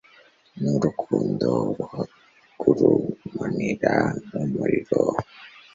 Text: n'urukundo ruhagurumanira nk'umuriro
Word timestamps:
n'urukundo 0.61 1.47
ruhagurumanira 1.77 3.93
nk'umuriro 4.27 5.01